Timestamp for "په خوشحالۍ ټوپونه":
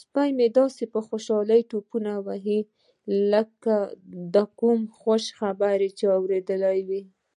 0.92-2.12